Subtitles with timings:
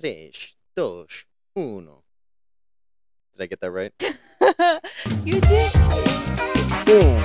[0.00, 1.24] tres, dos,
[1.56, 2.02] uno.
[3.36, 3.92] Did I get that right?
[5.24, 5.72] you did.
[6.86, 7.22] Boom.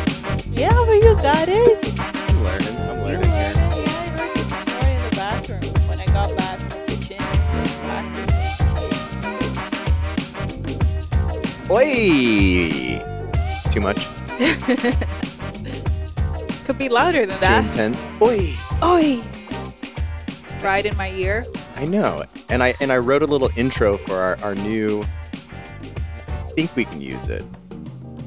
[0.54, 2.00] Yeah, but you got it.
[2.00, 2.76] I'm learning.
[2.78, 3.54] I'm You learning here.
[3.56, 3.88] learned it.
[3.88, 6.98] Yeah, I heard you this morning in the bathroom when I got back from the
[6.98, 7.18] gym.
[7.82, 8.56] Practicing.
[11.72, 13.02] Oi!
[13.72, 14.06] Too much?
[16.66, 17.64] Could be louder than Too that.
[17.66, 18.06] intense?
[18.22, 18.54] Oi!
[18.84, 19.24] Oi!
[20.62, 21.46] Right in my ear.
[21.76, 22.24] I know.
[22.50, 26.86] And I and I wrote a little intro for our, our new I think we
[26.86, 27.44] can use it.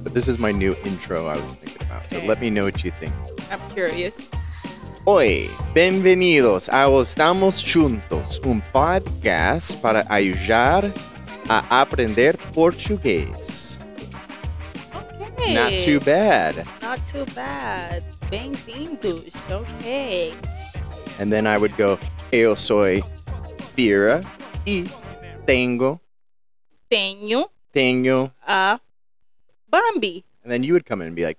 [0.05, 2.09] But this is my new intro I was thinking about.
[2.11, 2.29] So Okay.
[2.29, 3.13] let me know what you think.
[3.51, 4.31] I'm curious.
[5.07, 10.93] Oi, bienvenidos a Estamos Juntos, un podcast para ayudar
[11.49, 13.79] a aprender português.
[14.95, 15.55] Okay.
[15.55, 16.67] Not too bad.
[16.83, 18.03] Not too bad.
[18.31, 19.33] Bem-vindos.
[19.51, 20.35] Okay.
[21.19, 21.99] And then I would go,
[22.31, 23.03] eu soy
[23.79, 24.21] Fera
[24.67, 24.85] y
[25.47, 26.01] tengo,
[26.91, 28.33] Tenho tenho.
[28.45, 28.81] a
[29.71, 30.25] Bambi.
[30.43, 31.39] And then you would come in and be like,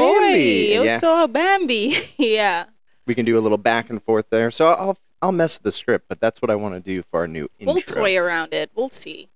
[0.00, 0.74] Oi, Bambi.
[0.74, 1.96] eu Yeah, sou a Bambi.
[2.18, 2.66] yeah.
[3.04, 4.52] we can do a little back and forth there.
[4.52, 7.18] So I'll I'll mess with the script, but that's what I want to do for
[7.18, 7.74] our new intro.
[7.74, 8.70] We'll toy around it.
[8.76, 9.28] We'll see.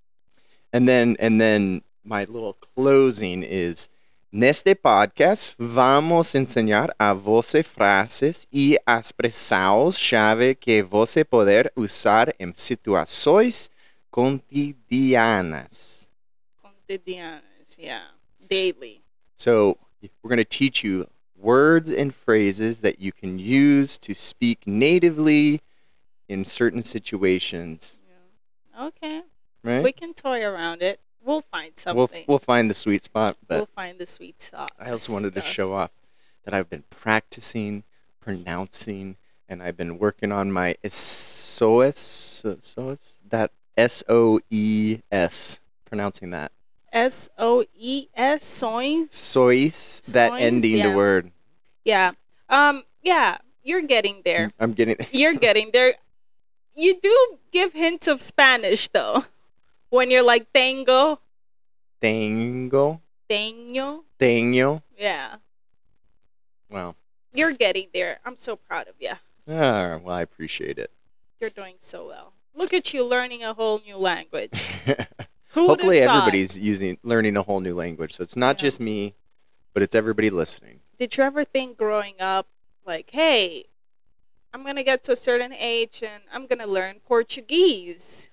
[0.73, 3.89] And then and then my little closing is
[4.39, 12.53] Neste podcast vamos enseñar a você frases e expressões chave que você poder usar em
[12.55, 13.71] situações
[14.11, 16.07] cotidianas.
[16.61, 17.79] Cotidianas.
[17.79, 18.13] Yeah.
[18.47, 19.03] Daily.
[19.37, 24.67] So we're going to teach you words and phrases that you can use to speak
[24.67, 25.63] natively
[26.29, 28.89] in certain situations, Yeah.
[28.89, 29.23] Okay.
[29.65, 29.83] right?
[29.83, 31.01] We can toy around it.
[31.27, 32.25] We'll find We'll, something.
[32.29, 34.71] we'll find the sweet spot, but we'll find the sweet spot.
[34.79, 35.93] I also wanted to show off
[36.45, 37.83] that I've been practicing
[38.21, 39.17] pronouncing
[39.49, 41.99] and I've been working on my SOS,
[42.61, 46.53] SOS that S O E S, pronouncing that.
[46.93, 49.11] S O E S soins.
[49.11, 50.89] Sois, that Sois, ending yeah.
[50.91, 51.31] the word.
[51.85, 52.13] Yeah.
[52.49, 52.85] Um.
[53.03, 53.39] Yeah.
[53.63, 54.53] You're getting there.
[54.61, 55.95] I'm getting You're getting there.
[56.77, 59.25] You do give hints of Spanish though.
[59.91, 60.53] When you're like
[62.01, 64.83] tengo, tengo, tengo.
[64.99, 65.37] Yeah.
[66.71, 66.97] Well,
[67.33, 68.19] You're getting there.
[68.25, 69.13] I'm so proud of you.
[69.49, 70.91] ah, well, I appreciate it.
[71.41, 72.33] You're doing so well.
[72.55, 74.51] Look at you learning a whole new language.
[75.55, 78.17] Hopefully, everybody's using learning a whole new language.
[78.17, 78.63] So it's not Yeah.
[78.69, 79.15] just me,
[79.75, 80.81] but it's everybody listening.
[80.99, 82.47] Did you ever think growing up,
[82.87, 83.67] like, hey,
[84.53, 88.31] I'm gonna get to a certain age and I'm gonna learn Portuguese?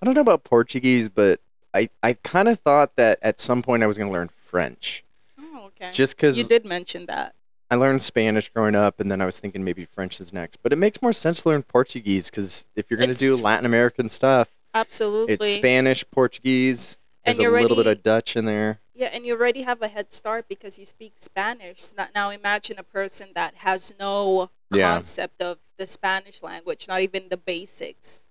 [0.00, 1.40] I don't know about Portuguese, but
[1.76, 5.04] I, I kind of thought that at some point I was going to learn French.
[5.38, 5.90] Oh, okay.
[5.92, 7.34] Just because you did mention that.
[7.70, 10.58] I learned Spanish growing up, and then I was thinking maybe French is next.
[10.62, 13.66] But it makes more sense to learn Portuguese because if you're going to do Latin
[13.66, 15.34] American stuff, Absolutely.
[15.34, 16.96] it's Spanish, Portuguese.
[17.24, 18.78] And There's a you're little bit of Dutch in there.
[18.94, 21.92] Yeah, and you already have a head start because you speak Spanish.
[21.98, 24.92] Not- Now imagine a person that has no Yeah.
[24.94, 28.25] concept of the Spanish language, not even the basics.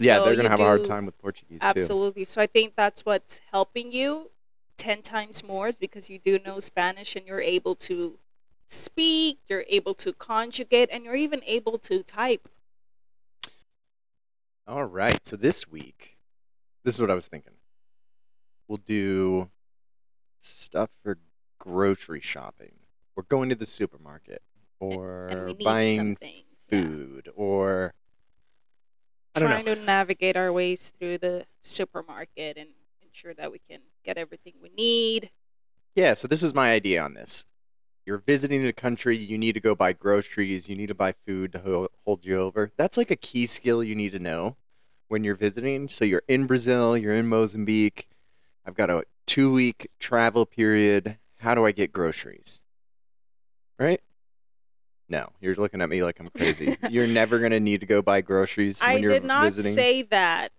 [0.00, 1.66] Yeah, So they're going to have a hard time with Portuguese too.
[1.66, 2.24] Absolutely.
[2.24, 4.30] So I think that's what's helping you
[4.76, 8.18] 10 times more is because you do know Spanish and you're able to
[8.68, 12.48] speak, you're able to conjugate, and you're even able to type.
[14.66, 15.26] All right.
[15.26, 16.16] So this week,
[16.84, 17.54] this is what I was thinking.
[18.68, 19.50] We'll do
[20.40, 21.18] stuff for
[21.58, 22.72] grocery shopping.
[23.16, 24.42] We're going to the supermarket
[24.78, 26.44] or buying things.
[26.70, 26.80] yeah.
[26.80, 27.92] food or
[29.34, 32.68] I Trying to navigate our ways through the supermarket and
[33.02, 35.30] ensure that we can get everything we need.
[35.94, 37.44] Yeah, so this is my idea on this.
[38.06, 41.52] You're visiting a country, you need to go buy groceries, you need to buy food
[41.52, 42.72] to ho- hold you over.
[42.76, 44.56] That's like a key skill you need to know
[45.08, 45.88] when you're visiting.
[45.88, 48.08] So you're in Brazil, you're in Mozambique.
[48.66, 51.18] I've got a two week travel period.
[51.38, 52.60] How do I get groceries?
[53.78, 54.00] Right?
[55.10, 56.76] No, you're looking at me like I'm crazy.
[56.88, 59.44] you're never going to need to go buy groceries when I you're i did not
[59.52, 59.74] visiting.
[59.74, 60.52] say that.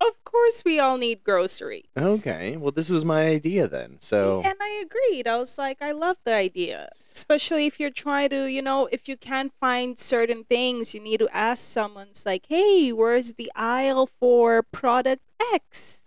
[0.00, 1.84] Of course, we all need groceries.
[1.98, 3.98] Okay, well, this was my idea then.
[4.00, 4.40] So.
[4.42, 5.28] And I agreed.
[5.28, 6.88] I was like, I love the idea.
[7.14, 11.18] Especially if you're trying to, you know, if you can't find certain things, you need
[11.18, 15.20] to ask someone, it's like, hey, where's the aisle for product
[15.52, 16.04] X?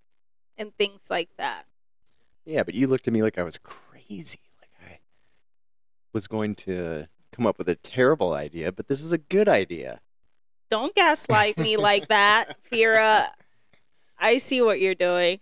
[0.57, 1.65] And things like that.
[2.45, 4.39] Yeah, but you looked at me like I was crazy.
[4.59, 4.99] Like I
[6.13, 9.99] was going to come up with a terrible idea, but this is a good idea.
[10.69, 13.31] Don't gaslight me like that, Fera.
[14.17, 15.39] I see what you're doing.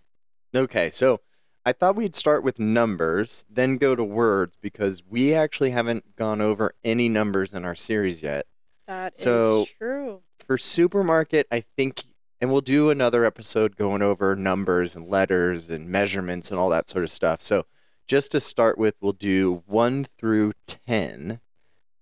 [0.55, 1.21] Okay, so
[1.65, 6.41] I thought we'd start with numbers, then go to words because we actually haven't gone
[6.41, 8.47] over any numbers in our series yet.
[8.87, 10.21] That is So- true.
[10.45, 12.03] For supermarket, I think
[12.41, 16.89] and we'll do another episode going over numbers and letters and measurements and all that
[16.89, 17.39] sort of stuff.
[17.39, 17.67] So,
[18.07, 21.39] just to start with, we'll do one through 10.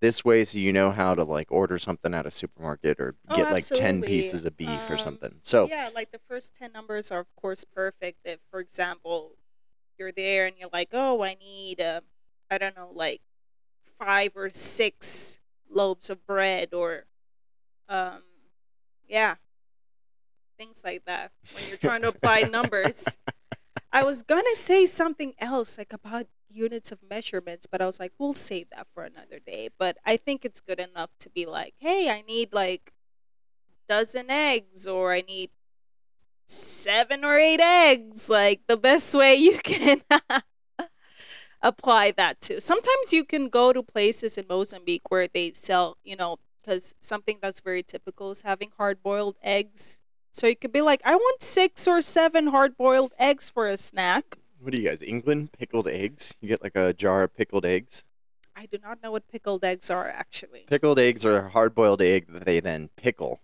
[0.02, 3.36] This way, so you know how to like order something at a supermarket or Oh,
[3.36, 5.40] get like 10 pieces of beef or Um, something.
[5.42, 8.20] So, yeah, like the first 10 numbers are, of course, perfect.
[8.24, 9.36] If, for example,
[9.98, 12.02] you're there and you're like, oh, I need, uh,
[12.50, 13.20] I don't know, like
[13.84, 17.06] five or six loaves of bread or,
[17.90, 18.24] um,
[19.06, 19.36] yeah,
[20.58, 21.32] things like that.
[21.54, 23.18] When you're trying to apply numbers.
[23.92, 28.14] I was to say something else, like about units of measurements, but I was like,
[28.18, 29.70] we'll save that for another day.
[29.78, 32.94] But I think it's good enough to be like, hey, I need like
[33.88, 35.50] dozen eggs or I need
[36.48, 38.30] seven or eight eggs.
[38.30, 40.02] Like the best way you can
[41.62, 42.62] apply that to.
[42.62, 47.38] Sometimes you can go to places in Mozambique where they sell, you know, because something
[47.42, 50.00] that's very typical is having hard boiled eggs.
[50.32, 53.78] So you could be like, I want six or seven hard boiled eggs for a
[53.78, 54.39] snack.
[54.62, 55.52] What are you guys, England?
[55.58, 56.34] Pickled eggs?
[56.42, 58.04] You get like a jar of pickled eggs?
[58.56, 60.66] I do not know what pickled eggs are actually.
[60.68, 63.42] Pickled eggs are a hard boiled egg that they then pickle.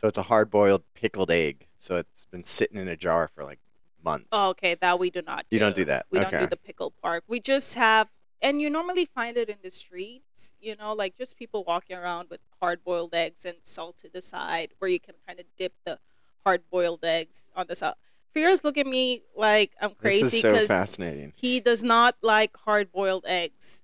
[0.00, 1.66] So, it's a hard boiled pickled egg.
[1.78, 3.58] So, it's been sitting in a jar for like
[4.02, 4.28] months.
[4.32, 5.46] Oh, okay, that we do not.
[5.50, 6.06] You don't do that.
[6.10, 6.30] We Okay.
[6.30, 7.24] don't do the pickle part.
[7.26, 8.08] We just have,
[8.40, 10.54] and you normally find it in the streets.
[10.60, 14.22] You know, like just people walking around with hard boiled eggs and salt to the
[14.22, 15.98] side, where you can kind of dip the
[16.44, 17.94] hard boiled eggs on the side.
[18.34, 21.32] Fera's look at me like I'm this crazy is so because fascinating.
[21.36, 23.82] he does not like hard boiled eggs.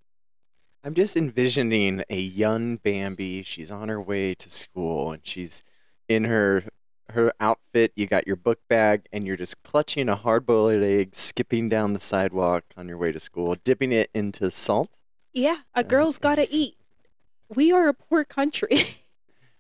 [0.85, 3.43] I'm just envisioning a young Bambi.
[3.43, 5.65] She's on her way to school and she's
[6.09, 6.65] in her
[7.11, 7.93] her outfit.
[7.97, 12.01] You got your book bag and you're just clutching a hard-boiled egg, skipping down the
[12.01, 14.99] sidewalk on your way to school, dipping it into salt.
[15.33, 16.77] Yeah, a girl's gotta eat.
[17.49, 18.87] We are a poor country.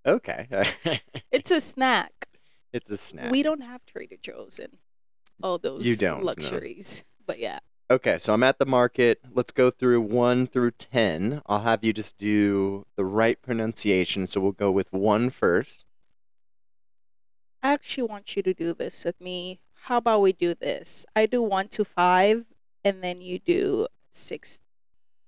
[0.06, 0.46] Okay.
[1.32, 2.28] it's a snack.
[2.76, 3.30] It's a snack.
[3.32, 4.76] We don't have Trader Joe's and
[5.42, 6.26] all those You don't, no.
[6.26, 7.02] luxuries.
[7.26, 7.58] But yeah.
[7.90, 9.20] Okay, so I'm at the market.
[9.32, 11.42] Let's go through 1 through 10.
[11.46, 14.26] I'll have you just do the right pronunciation.
[14.26, 15.84] So we'll go with one first.
[17.62, 19.60] I actually want you to do this with me.
[19.82, 21.06] How about we do this?
[21.14, 22.44] I do one to five,
[22.84, 24.60] and then you do six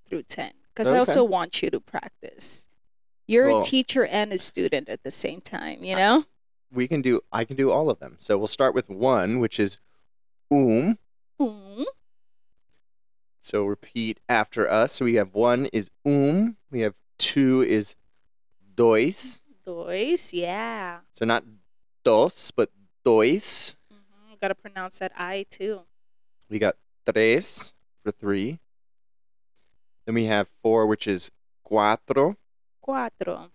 [0.09, 0.53] through ten.
[0.75, 0.99] Because I Okay.
[0.99, 2.67] also want you to practice.
[3.27, 6.25] You're Well- a teacher and a student at the same time, you know?
[6.71, 8.17] We can do I can do all of them.
[8.19, 9.79] So we'll start with 1, which is
[10.51, 10.99] um.
[11.41, 11.85] Mm,
[13.41, 14.93] So repeat after us.
[14.93, 16.57] So we have one is um.
[16.71, 17.95] We have two is
[18.75, 19.41] dois.
[19.65, 21.01] dois, yeah.
[21.13, 21.45] So not
[22.05, 22.71] dos, but
[23.05, 23.77] dois.
[23.91, 25.83] hmm Gotta pronounce that I too.
[26.49, 27.75] We got tres
[28.05, 28.59] for three.
[30.07, 31.31] Then we have four, which is
[31.67, 32.37] cuatro.
[32.87, 33.51] Cuatro.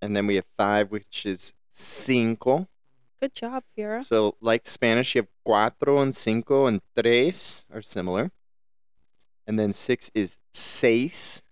[0.00, 2.68] And then we have five, which is cinco.
[3.20, 4.02] Good job, Fera.
[4.02, 8.30] So like Spanish, you have cuatro and cinco and tres are similar.
[9.46, 11.42] And then six is seis.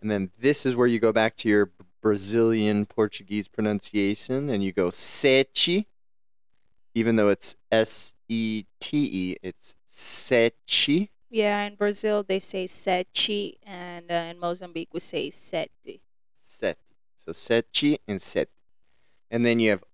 [0.00, 1.70] And then this is where you go back to your
[2.02, 5.86] Brazilian Portuguese pronunciation and you go sete.
[6.94, 11.10] Even though it's S E T E, it's sete.
[11.28, 16.00] Yeah, in Brazil they say sete, and uh, in Mozambique we say sete.
[16.40, 16.78] Sete.
[17.16, 18.48] So sete and sete.
[19.30, 19.84] And then you have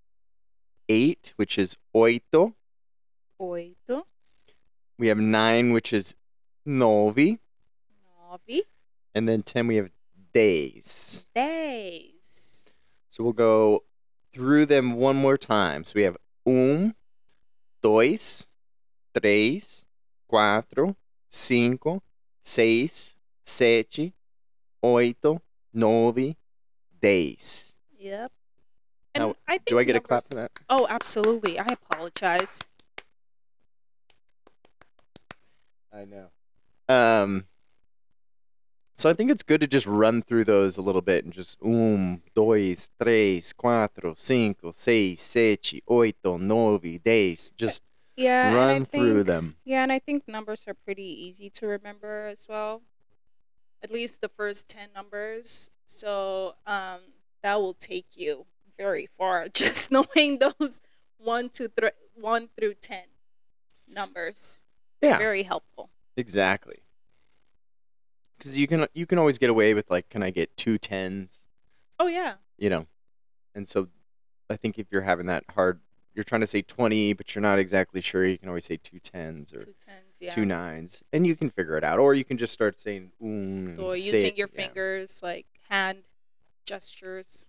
[0.88, 2.54] eight, which is oito.
[3.40, 4.02] Oito,
[4.98, 6.14] We have nine, which is
[6.66, 7.38] nove.
[8.30, 8.60] nove,
[9.14, 9.90] And then 10, we have
[10.32, 11.26] days.
[11.34, 12.72] dez.
[13.10, 13.84] So we'll go
[14.32, 15.84] through them one more time.
[15.84, 16.94] So we have um,
[17.82, 18.46] dois,
[19.14, 19.84] três,
[20.28, 20.96] quatro,
[21.28, 22.02] cinco,
[22.42, 24.12] seis, sete,
[24.82, 25.40] oito,
[25.74, 26.36] nove,
[27.02, 27.72] dez.
[27.98, 28.32] Yep.
[29.22, 30.50] And Now, I think Do I get a clap for that?
[30.68, 31.58] Oh, absolutely.
[31.58, 32.60] I apologize.
[35.92, 36.28] I know.
[36.88, 37.44] Um,
[38.96, 41.58] so I think it's good to just run through those a little bit and just
[41.64, 47.54] um, dois, três, quatro, cinco, seis, sete, oito, nove, dez.
[47.56, 47.82] Just
[48.16, 48.54] Yeah.
[48.54, 49.56] run through think- them.
[49.64, 52.82] Yeah, and I think numbers are pretty easy to remember as well.
[53.82, 55.70] At least the first 10 numbers.
[55.86, 57.00] So um,
[57.42, 60.80] that will take you very far just knowing those
[61.18, 63.00] 1 to thr 1 through 10
[63.88, 64.60] numbers.
[65.00, 65.90] Yeah, Very helpful.
[66.16, 66.78] exactly.
[68.38, 71.40] Because you can you can always get away with like, can I get two tens?
[71.98, 72.34] Oh, yeah.
[72.58, 72.86] You know,
[73.54, 73.88] and so
[74.50, 75.80] I think if you're having that hard,
[76.14, 78.24] you're trying to say twenty, but you're not exactly sure.
[78.26, 80.30] You can always say two tens or Two tens, yeah.
[80.30, 81.98] two nines, and you can figure it out.
[81.98, 83.78] Or you can just start saying um.
[83.80, 84.66] Or say- using your yeah.
[84.66, 85.98] fingers, like hand
[86.66, 87.46] gestures.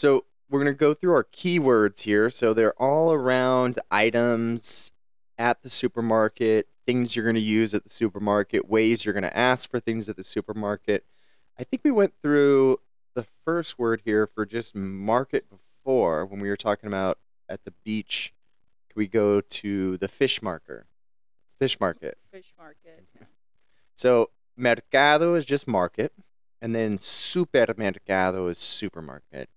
[0.00, 2.30] So we're going to go through our keywords here.
[2.30, 4.92] So they're all around items
[5.36, 9.36] at the supermarket, things you're going to use at the supermarket, ways you're going to
[9.36, 11.04] ask for things at the supermarket.
[11.58, 12.80] I think we went through
[13.12, 17.74] the first word here for just market before when we were talking about at the
[17.84, 18.32] beach.
[18.88, 20.86] Can we go to the fish marker?
[21.58, 22.16] Fish market.
[22.32, 23.04] Fish market.
[23.96, 26.14] So mercado is just market,
[26.62, 29.50] and then supermercado is supermarket.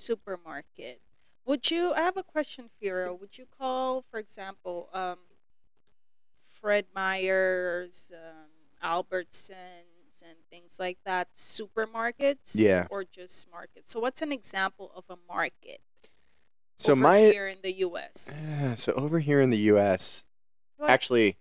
[0.00, 1.00] Supermarket.
[1.46, 1.92] Would you?
[1.92, 3.14] I have a question, Fera.
[3.14, 5.18] Would you call, for example, um,
[6.46, 8.50] Fred Meyer's, um,
[8.82, 12.54] Albertsons, and things like that supermarkets?
[12.54, 12.86] Yeah.
[12.90, 13.90] Or just markets?
[13.92, 15.80] So, what's an example of a market?
[16.76, 18.56] So over my here in the U.S.
[18.58, 20.24] Ah, so over here in the U.S.
[20.78, 21.36] Like- Actually,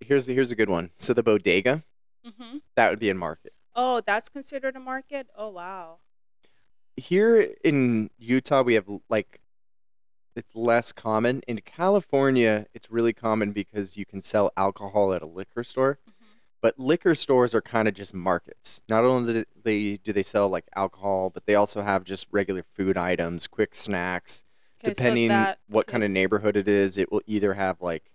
[0.00, 0.90] here's here's a good one.
[0.96, 1.84] So the bodega
[2.26, 2.58] mm-hmm.
[2.74, 3.52] that would be a market.
[3.76, 5.28] Oh, that's considered a market.
[5.36, 5.98] Oh, wow.
[6.98, 9.40] Here in Utah, we have like
[10.36, 11.42] it's less common.
[11.48, 15.98] In California, it's really common because you can sell alcohol at a liquor store.
[16.08, 16.12] Mhm.
[16.60, 18.80] But liquor stores are kind of just markets.
[18.88, 22.62] Not only do they do they sell like alcohol, but they also have just regular
[22.74, 24.42] food items, quick snacks.
[24.84, 28.10] Okay, so depending that- what kind of neighborhood it is, it will either have like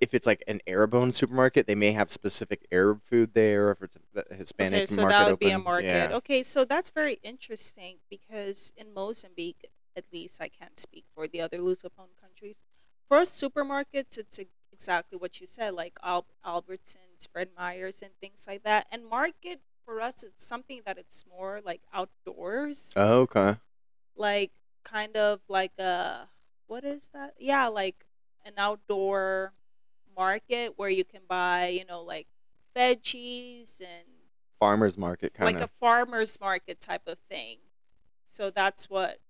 [0.00, 3.70] if it's like an Arab-owned supermarket, they may have specific Arab food there.
[3.72, 6.10] If it's a Hispanic okay, so market, that would be a market.
[6.10, 6.16] Yeah.
[6.16, 11.40] Okay, so that's very interesting because in Mozambique, at least I can't speak for the
[11.40, 12.62] other Lusophone countries.
[13.08, 14.38] For us supermarkets, it's
[14.72, 18.86] exactly what you said, like Al- Albertsons, Fred Meyer's, and things like that.
[18.92, 23.56] And market for us, it's something that it's more like outdoors, Oh, okay.
[24.16, 24.52] like
[24.84, 26.28] kind of like a
[26.66, 27.34] what is that?
[27.38, 28.04] Yeah, like
[28.44, 29.52] an outdoor
[30.18, 32.26] market where you can buy, you know, like
[32.76, 34.04] veggies and
[34.60, 35.60] Farmers market kind like of.
[35.60, 37.58] Like a farmer's market type of thing.
[38.26, 39.20] So that's what.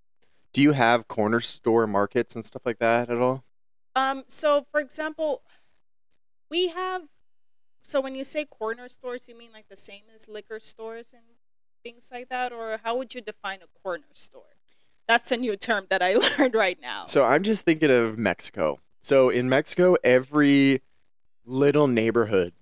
[0.54, 3.44] Do you have corner store markets and stuff like that at all?
[3.94, 4.24] Um.
[4.26, 5.42] So for example,
[6.50, 7.02] we have.
[7.82, 11.22] So when you say corner stores, you mean like the same as liquor stores and
[11.82, 14.56] things like that, or how would you define a corner store?
[15.06, 17.04] That's a new term that I learned right now.
[17.06, 18.80] So I'm just thinking of Mexico.
[19.02, 20.82] So in Mexico, every
[21.44, 22.52] little neighborhood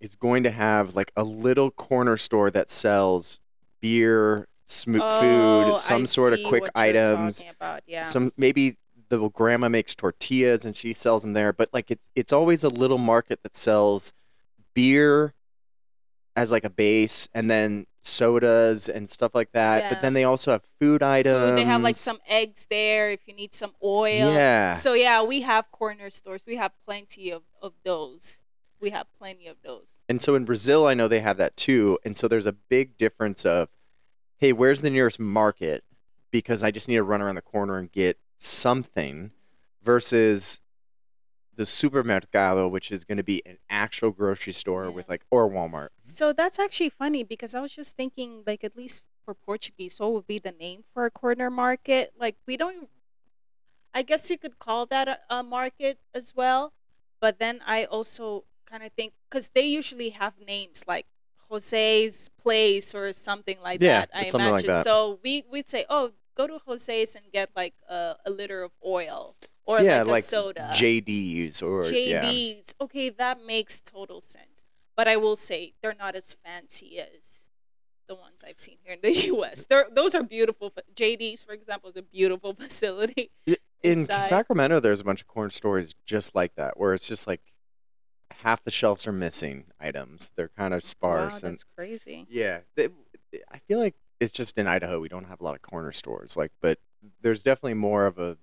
[0.00, 3.40] is going to have like a little corner store that sells
[3.80, 7.44] beer, sm- Oh, food, some I sort of quick items.
[7.86, 8.02] Yeah.
[8.02, 8.76] Some maybe
[9.08, 12.68] the grandma makes tortillas and she sells them there, but like it's it's always a
[12.68, 14.12] little market that sells
[14.74, 15.34] beer
[16.34, 19.88] as like a base and then sodas and stuff like that.
[19.88, 21.50] But then they also have food items.
[21.50, 24.32] Food, they have like some eggs there if you need some oil.
[24.32, 24.70] Yeah.
[24.70, 26.42] So yeah, we have corner stores.
[26.46, 28.38] We have plenty of, of those.
[28.80, 30.00] We have plenty of those.
[30.08, 31.98] And so in Brazil, I know they have that too.
[32.04, 33.68] And so there's a big difference of,
[34.38, 35.84] hey, where's the nearest market?
[36.32, 39.30] Because I just need to run around the corner and get something
[39.84, 40.60] versus
[41.54, 44.90] the supermercado, which is going to be an actual grocery store Yeah.
[44.90, 45.88] with like, or Walmart.
[46.02, 50.12] So that's actually funny because I was just thinking, like, at least for Portuguese, what
[50.12, 52.12] would be the name for a corner market?
[52.18, 52.88] Like, we don't.
[53.94, 56.72] I guess you could call that a, a market as well,
[57.20, 61.06] but then I also kind of think because they usually have names like
[61.50, 64.10] Jose's Place or something like Yeah, that.
[64.14, 64.68] I something like imagine.
[64.68, 64.84] that.
[64.84, 68.72] So we we'd say, oh, go to Jose's and get like a, a liter of
[68.84, 70.70] oil or yeah, like like soda.
[70.72, 72.24] JD's or yeah.
[72.24, 72.74] JD's.
[72.80, 74.64] Okay, that makes total sense.
[74.96, 77.44] But I will say they're not as fancy as
[78.08, 79.66] the ones I've seen here in the U.S.
[79.66, 80.72] They're, those are beautiful.
[80.94, 83.30] JD's, for example, is a beautiful facility.
[83.46, 84.20] In inside.
[84.20, 87.40] Sacramento, there's a bunch of corner stores just like that, where it's just like
[88.42, 90.30] half the shelves are missing items.
[90.36, 92.26] They're kind of Wow, sparse and that's crazy.
[92.28, 92.88] Yeah, they,
[93.50, 96.36] I feel like it's just in Idaho we don't have a lot of corner stores.
[96.36, 96.78] Like, but
[97.22, 98.36] there's definitely more of a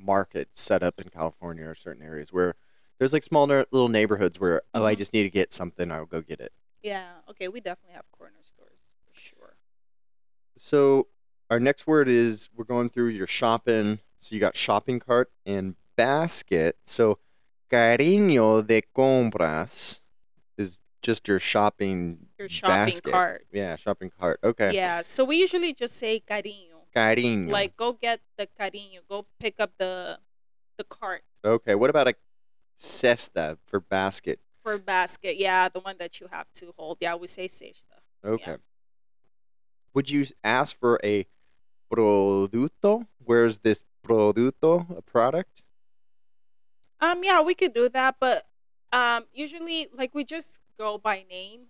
[0.00, 2.54] market set up in California or certain areas where
[2.98, 4.98] there's like small little neighborhoods where oh I Mhm.
[4.98, 6.52] just need to get something I'll go get it.
[6.82, 7.08] Yeah.
[7.30, 9.56] Okay, we definitely have corner stores for sure.
[10.56, 11.08] So
[11.50, 14.00] our next word is we're going through your shopping.
[14.18, 16.76] So you got shopping cart and basket.
[16.84, 17.18] So
[17.70, 20.02] carrinho de compras
[20.58, 23.12] is just your shopping Your shopping basket.
[23.12, 23.46] cart.
[23.52, 24.40] Yeah, shopping cart.
[24.44, 24.74] Okay.
[24.74, 25.02] Yeah.
[25.02, 26.69] So we usually just say carrinho.
[26.94, 27.52] Carrinho.
[27.52, 29.00] Like go get the carrinho.
[29.08, 30.18] Go pick up the
[30.76, 32.14] the cart Okay, what about a
[32.78, 34.40] cesta for basket?
[34.62, 35.36] for basket.
[35.36, 36.98] Yeah, the one that you have to hold.
[37.00, 37.96] Yeah, we say cesta.
[38.24, 38.56] Okay.
[39.94, 41.26] Would you ask for a
[41.90, 43.06] producto?
[43.24, 45.62] Where's this producto, a product?
[47.00, 48.46] Um, yeah, we could do that, but
[48.92, 51.62] um, usually, like, we just go by name.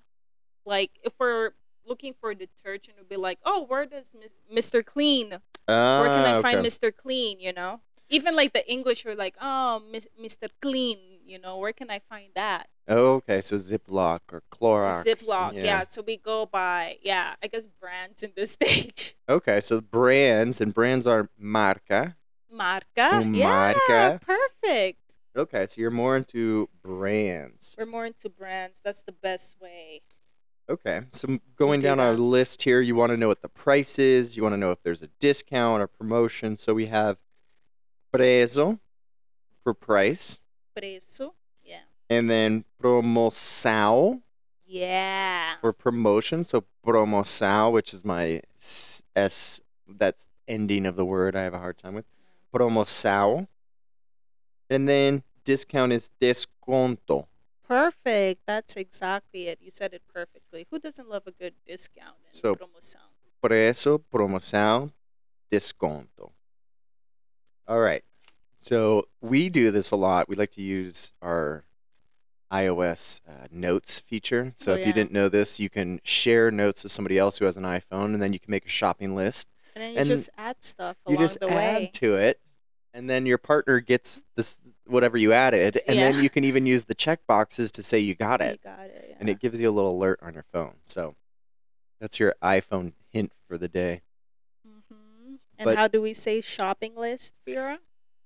[0.66, 1.52] Like, if we're
[1.86, 4.14] looking for the detergent, we'd be like, "Oh, where does
[4.52, 4.84] Mr.
[4.84, 6.64] Clean Ah, Where can I find.
[6.66, 6.90] Mr.
[6.94, 7.38] Clean?
[7.40, 9.82] You know, even like the English are like, oh,
[10.20, 10.48] Mr.
[10.60, 10.98] Clean.
[11.24, 12.68] You know, where can I find that?
[12.88, 15.04] Oh, okay, so Ziploc or Clorox.
[15.04, 15.54] Ziploc.
[15.54, 15.84] Yeah.
[15.84, 19.14] So we go by yeah, I guess brands in this stage.
[19.28, 22.16] Okay, so brands and brands are marca.
[22.52, 23.14] Marca.
[23.14, 23.46] Un Yeah.
[23.46, 24.20] marca.
[24.26, 24.98] Perfect.
[25.36, 27.76] Okay, so you're more into brands.
[27.78, 28.80] We're more into brands.
[28.82, 30.02] That's the best way.
[30.70, 33.98] Okay, so going do down our list here, you want to know what the price
[33.98, 34.36] is.
[34.36, 36.56] You want to know if there's a discount or promotion.
[36.56, 37.16] So we have
[38.14, 38.78] preço
[39.64, 40.38] for price,
[40.76, 41.32] Preço.
[41.64, 41.80] Yeah.
[42.08, 44.22] and then promoção
[44.64, 45.56] Yeah.
[45.60, 46.44] for promotion.
[46.44, 51.58] So promoção, which is my s, s that's ending of the word I have a
[51.58, 52.06] hard time with.
[52.54, 53.48] Promoção.
[54.68, 57.26] And then discount is desconto.
[57.70, 58.40] Perfect.
[58.48, 59.60] That's exactly it.
[59.62, 60.66] You said it perfectly.
[60.72, 62.98] Who doesn't love a good discount and So- promoção?
[63.40, 64.92] Preço, promoção,
[65.52, 66.32] desconto.
[67.68, 68.02] All right.
[68.58, 70.28] So we do this a lot.
[70.28, 71.64] We like to use our
[72.50, 74.52] iOS uh, notes feature.
[74.58, 77.44] So Oh, if you didn't know this, you can share notes with somebody else who
[77.44, 79.46] has an iPhone, and then you can make a shopping list.
[79.76, 81.90] And then you And just add stuff you just add way.
[81.94, 82.40] to it,
[82.92, 84.60] and then your partner gets this
[84.90, 88.14] whatever you added, and then you can even use the check boxes to say you
[88.14, 89.06] got You it, got it.
[89.10, 89.16] Yeah.
[89.20, 90.74] and it gives you a little alert on your phone.
[90.86, 91.14] So
[92.00, 94.02] that's your iPhone hint for the day.
[94.66, 97.78] hmm And But- how do we say shopping list, Fera?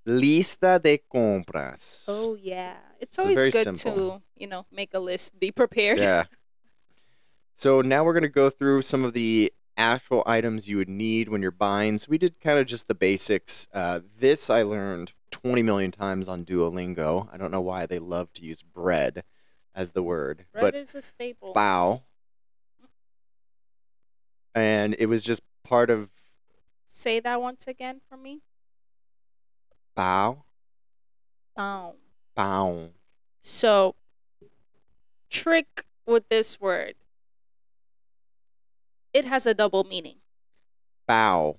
[0.06, 2.04] Lista de compras.
[2.08, 4.18] Oh yeah, it's always very good simple.
[4.18, 6.00] to you know make a list, be prepared.
[6.00, 6.24] Yeah.
[7.56, 11.28] So now we're going to go through some of the actual items you would need
[11.28, 11.98] when you're buying.
[11.98, 13.68] So we did kind of just the basics.
[13.72, 17.28] Uh, this I learned 20 million times on Duolingo.
[17.32, 19.24] I don't know why they love to use bread
[19.74, 21.52] as the word, Bread but is a staple.
[21.52, 22.02] bow.
[24.54, 26.10] And it was just part of
[26.86, 28.42] Say that once again for me.
[29.96, 30.44] bow,
[31.56, 31.94] Boom.
[32.36, 32.88] bow.
[33.42, 33.96] So,
[35.28, 36.94] trick with this word.
[39.12, 40.16] It has a double meaning.
[41.08, 41.58] Bow.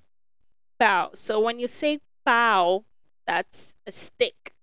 [0.78, 1.10] Bow.
[1.12, 2.84] So when you say bow,
[3.26, 4.54] that's a stick.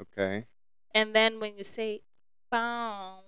[0.00, 0.46] Okay.
[0.94, 2.02] And then when you say
[2.50, 3.20] bow,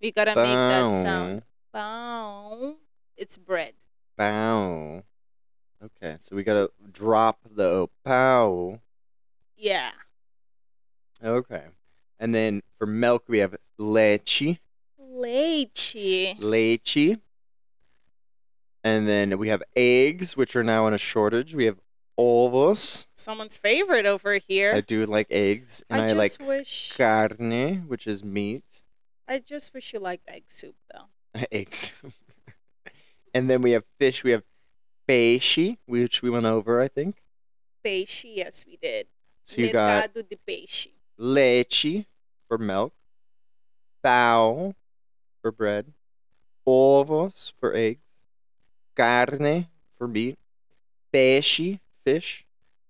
[0.00, 1.42] you gotta make that sound.
[1.72, 2.76] Bow.
[3.16, 3.74] It's bread.
[4.16, 5.04] Bow.
[5.82, 8.80] Okay, so we gotta drop the bow.
[9.56, 9.92] Yeah.
[11.24, 11.64] Okay.
[12.18, 14.58] And then for milk, we have leche.
[14.98, 16.36] Leche.
[16.38, 17.16] Leche.
[18.84, 21.54] And then we have eggs, which are now in a shortage.
[21.54, 21.78] We have
[22.18, 23.06] ovos.
[23.14, 24.74] Someone's favorite over here.
[24.74, 25.82] I do like eggs.
[25.88, 28.82] And I I, just like wish carne, which is meat.
[29.28, 31.06] I just wish you liked egg soup though.
[31.52, 32.12] egg soup.
[33.34, 34.24] and then we have fish.
[34.24, 34.44] We have
[35.08, 37.22] peixe, which we went over, I think.
[37.84, 39.06] Peixe, yes we did.
[39.44, 40.88] So you got Mercado de peixe.
[41.18, 42.06] leche
[42.46, 42.92] for milk,
[44.04, 44.74] pão
[45.40, 45.86] for bread,
[46.66, 48.22] ovos for eggs,
[48.94, 49.66] carne
[49.98, 50.38] for meat,
[51.12, 52.46] peixe, fish,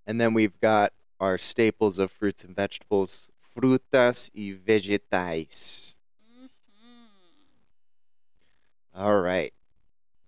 [0.07, 5.97] and then we've got our staples of fruits and vegetables, frutas y vegetais.
[6.31, 6.49] Mhm.
[8.95, 9.53] All right.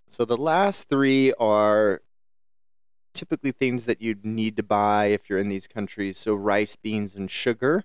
[0.07, 2.01] So the last three are
[3.13, 6.17] typically things that you'd need to buy if you're in these countries.
[6.17, 7.83] So rice, beans, and sugar.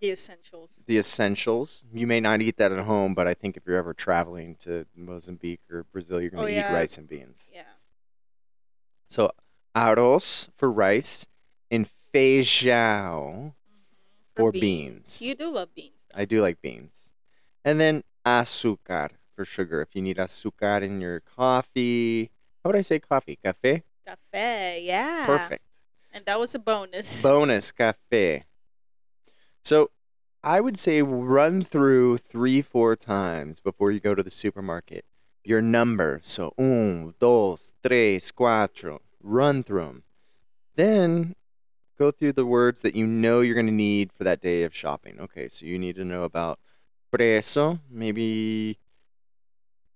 [0.00, 0.84] The essentials.
[0.86, 1.86] the essentials.
[1.92, 4.86] You may not eat that at home, but I think if you're ever traveling to
[4.94, 6.70] Mozambique or Brazil, you're going Oh, to yeah.
[6.70, 7.50] eat rice and beans.
[7.54, 7.62] Yeah.
[9.08, 9.30] So
[9.74, 11.26] arroz for rice
[11.70, 13.54] and feijão
[14.34, 15.20] for beans.
[15.20, 16.02] You do love beans.
[16.10, 16.22] Though.
[16.22, 17.10] I do like beans.
[17.64, 19.82] And then açúcar for sugar.
[19.82, 22.30] If you need açúcar in your coffee,
[22.62, 23.38] how would I say coffee?
[23.44, 23.82] Café?
[24.06, 25.26] Cafe, yeah.
[25.26, 25.64] Perfect.
[26.12, 27.22] And that was a bonus.
[27.24, 28.44] Bonus café.
[29.64, 29.90] So
[30.42, 35.04] I would say run through three, four times before you go to the supermarket.
[35.42, 36.20] Your number.
[36.22, 39.00] So un, dos, tres, cuatro.
[39.26, 40.02] Run through them.
[40.76, 41.34] Then
[41.98, 44.74] go through the words that you know you're going to need for that day of
[44.74, 45.18] shopping.
[45.18, 46.58] Okay, so you need to know about
[47.12, 48.78] preço, maybe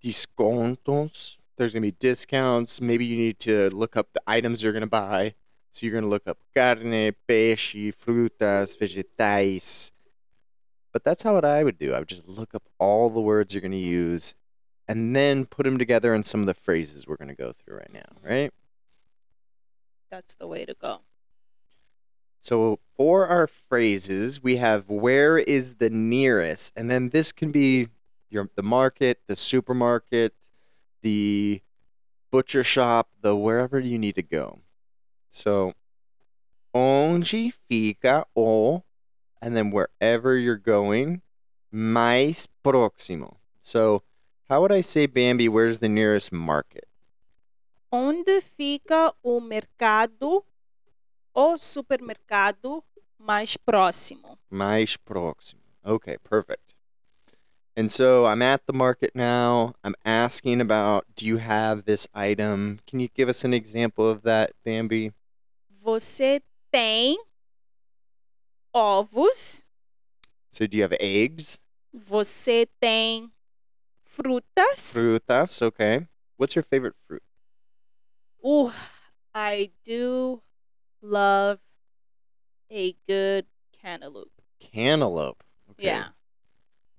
[0.03, 1.37] descontos.
[1.57, 2.81] There's going to be discounts.
[2.81, 5.35] Maybe you need to look up the items you're going to buy.
[5.73, 9.93] So you're going to look up carne, pesci, frutas, vegetais.
[10.93, 11.93] But that's how what I would do.
[11.93, 14.35] I would just look up all the words you're going to use
[14.87, 17.77] and then put them together in some of the phrases we're going to go through
[17.77, 18.53] right now, right?
[20.11, 21.01] That's the way to go.
[22.41, 26.73] So for our phrases, we have where is the nearest?
[26.77, 27.89] And then this can be
[28.31, 30.35] your the market, the supermarket,
[31.03, 31.63] the
[32.31, 34.61] butcher shop, the wherever you need to go.
[35.31, 35.75] So,
[36.75, 38.85] onde fica o,
[39.41, 41.23] and then wherever you're going,
[41.71, 43.37] mais próximo.
[43.61, 44.03] So,
[44.49, 46.88] how would I say, Bambi, where's the nearest market?
[47.91, 50.45] Onde fica o mercado
[51.33, 52.85] ou supermercado
[53.19, 54.39] mais próximo?
[54.51, 55.63] Mais próximo.
[55.85, 56.75] Okay, perfect.
[57.75, 59.75] And so I'm at the market now.
[59.83, 62.81] I'm asking about do you have this item?
[62.87, 65.13] Can you give us an example of that, Bambi?
[65.81, 67.17] Você tem
[68.75, 69.65] ovos?
[70.51, 71.59] So do you have eggs?
[71.95, 73.33] Você tem
[74.05, 74.93] frutas?
[74.93, 76.07] Frutas, okay.
[76.37, 77.23] What's your favorite fruit?
[78.45, 78.73] Ooh,
[79.35, 80.43] I do
[81.03, 81.59] love
[82.71, 83.47] a good
[83.83, 84.31] cantaloupe.
[84.61, 85.43] Cantaloupe.
[85.71, 85.87] Okay.
[85.87, 86.09] Yeah.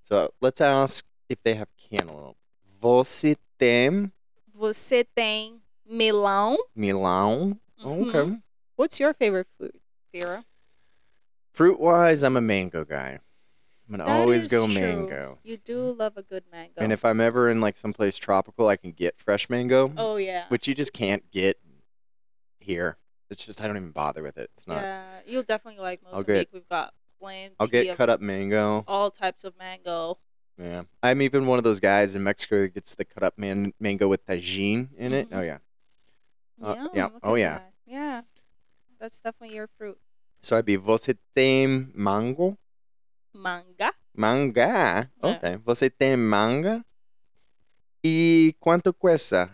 [0.03, 2.37] So let's ask if they have cantaloupe.
[2.81, 4.11] Você tem
[4.53, 6.57] Você tem melão?
[6.75, 7.59] melão?
[7.77, 8.07] Mhm.
[8.09, 8.41] Okay.
[8.75, 9.75] What's your favorite fruit,
[10.11, 10.45] Fera?
[11.51, 13.19] Fruit wise, I'm a mango guy.
[13.89, 14.75] I'm gonna That always is go true.
[14.75, 15.39] mango.
[15.43, 16.73] You do love a good mango.
[16.77, 20.45] And if I'm ever in like someplace tropical, I can get fresh mango, oh yeah.
[20.49, 21.59] which you just can't get
[22.59, 22.97] here.
[23.31, 24.51] It's just I don't even bother with it.
[24.55, 24.81] It's not.
[24.81, 26.25] Yeah, you'll definitely like Mozambique.
[26.25, 28.83] get- We've got plenty I'll get of cut up mango.
[28.87, 30.19] all types of mango.
[30.57, 33.73] Yeah, I'm even one of those guys in Mexico that gets the cut up man-
[33.79, 35.29] mango with Tajín in it.
[35.31, 35.35] Mhm.
[35.37, 35.57] Oh yeah.
[36.61, 37.05] Uh, yeah.
[37.05, 37.53] look Oh, at yeah.
[37.57, 37.73] that.
[37.87, 38.21] Yeah.
[38.99, 39.97] That's definitely your fruit.
[40.41, 42.57] So I'd be você tem mango?
[43.33, 43.93] Manga.
[44.13, 45.09] Manga.
[45.21, 45.27] É.
[45.27, 45.57] Okay.
[45.65, 46.83] Você tem manga?
[48.03, 49.47] E quanto cuesta?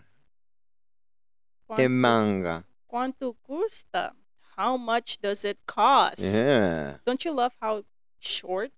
[1.68, 2.64] Que Quanto, manga?
[2.88, 4.14] quanto custa?
[4.56, 6.22] How much does it cost?
[6.22, 6.98] Yeah.
[7.04, 7.84] Don't you love how
[8.20, 8.72] short?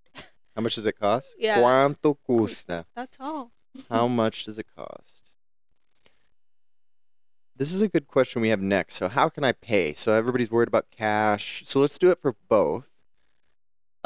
[0.56, 1.36] How much does it cost?
[1.38, 1.60] Yeah.
[1.60, 2.84] Quanto custa?
[2.94, 3.52] That's all.
[3.88, 5.30] How much does it cost?
[7.54, 8.94] This is a good question we have next.
[8.94, 9.92] So, how can I pay?
[9.94, 11.62] So, everybody's worried about cash.
[11.66, 12.88] So, let's do it for both.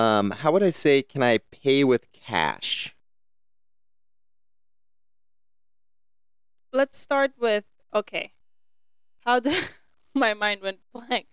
[0.03, 2.95] Um, how would I say, can I pay with cash?
[6.73, 8.33] Let's start with okay.
[9.21, 9.55] How do
[10.15, 11.27] my mind went blank?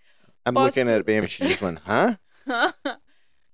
[0.45, 1.25] I'm looking Posso- at Bam.
[1.25, 2.17] She just went, huh?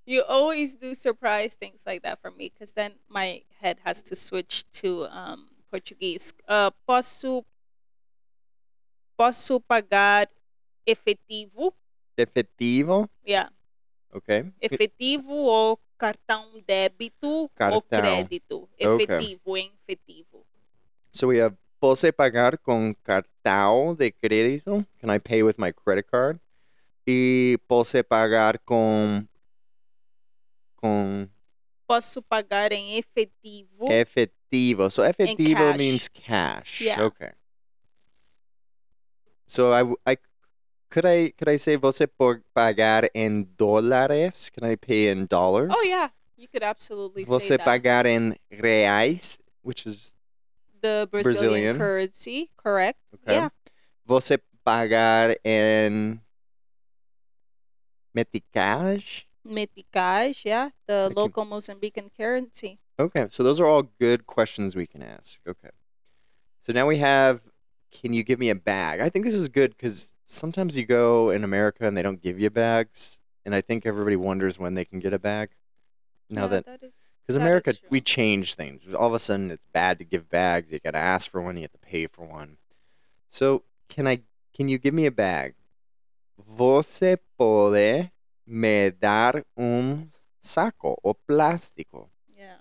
[0.06, 4.15] you always do surprise things like that for me because then my head has to
[4.15, 6.34] switch to um, Portuguese.
[6.47, 7.45] Uh, posso,
[9.17, 10.28] posso pagar
[10.86, 11.71] efetivo?
[12.17, 13.08] Efetivo.
[13.23, 13.47] Yeah,
[14.15, 14.45] Okay.
[14.62, 17.75] efetivo ou cartão débito Cartão.
[17.75, 18.69] ou crédito?
[18.80, 18.88] Okay.
[19.06, 20.45] Efetivo, em efetivo.
[21.12, 24.84] So, we have Pose pagar con cartão de crédito.
[24.99, 26.39] Can I pay with my credit card?
[27.06, 29.30] Y pose pagar con.
[30.75, 31.30] con
[31.86, 33.86] Posso pagar em efetivo?
[33.91, 34.89] Efectivo.
[34.89, 35.78] So efectivo cash.
[35.78, 36.82] means cash.
[36.82, 37.04] Yeah.
[37.06, 37.34] Okay.
[39.45, 40.17] So I, I-
[40.95, 44.49] could I could I say você pode pagar em dólares?
[44.49, 45.73] Can I pay in dollars?
[45.75, 50.13] Oh yeah, you could absolutely say Você pagar em reais, which is
[50.81, 51.77] the Brazilian, Brazilian.
[51.77, 52.97] currency, correct?
[53.13, 53.34] okay.
[53.34, 53.49] Yeah.
[54.05, 56.17] Você pagar em
[58.13, 59.25] meticais?
[59.43, 62.79] Meticais, yeah, the can- local Mozambican currency.
[62.97, 65.41] Okay, so those are all good questions we can ask.
[65.45, 65.71] Okay.
[66.62, 67.41] So now we have
[68.01, 68.99] can you give me a bag?
[68.99, 72.39] I think this is good because sometimes you go in America and they don't give
[72.39, 73.17] you bags.
[73.45, 75.49] And I think everybody wonders when they can get a bag.
[76.29, 76.79] Now Yeah, that,
[77.21, 78.86] because America, we change things.
[78.93, 80.71] All of a sudden it's bad to give bags.
[80.71, 82.58] You got to ask for one, you have to pay for one.
[83.29, 84.21] So can I,
[84.53, 85.55] can you give me a bag?
[86.38, 88.12] Você pode
[88.45, 90.08] me dar um
[90.41, 92.10] saco o plástico?
[92.36, 92.58] yeah.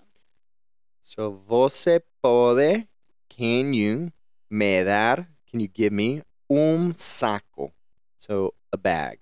[1.03, 2.87] So você pode,
[3.29, 4.12] can you
[4.55, 7.73] me dar, can you give me un saco?
[8.17, 9.19] So a bag.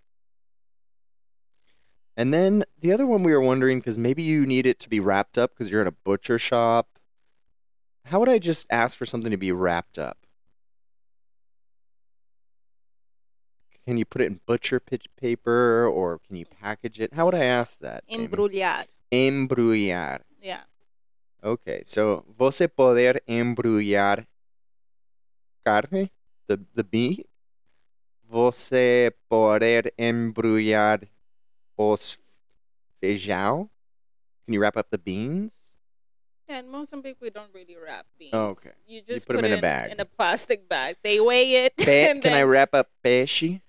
[2.16, 5.00] And then the other one we were wondering, because maybe you need it to be
[5.00, 6.98] wrapped up because you're in a butcher shop.
[8.06, 10.18] How would I just ask for something to be wrapped up?
[13.86, 17.14] Can you put it in butcher pitch paper or can you package it?
[17.14, 18.04] How would I ask that?
[18.08, 18.28] Amy?
[18.28, 18.86] Embrulhar.
[19.10, 20.20] Embrulhar.
[20.40, 20.62] Yeah.
[21.44, 24.26] Okay, so você poder embrulhar
[25.64, 26.10] carne,
[26.48, 27.26] the, the meat.
[28.24, 31.00] Você poder embrulhar
[31.76, 32.18] os
[33.00, 33.68] feijão.
[34.46, 35.52] Can you wrap up the beans?
[36.48, 38.32] Yeah, in Mozambique we don't really wrap beans.
[38.32, 38.72] Oh, okay.
[38.86, 39.92] You just put them in a bag.
[39.92, 40.96] In a plastic bag.
[41.02, 41.76] They weigh it.
[41.76, 43.60] Pe- can I wrap up peixe?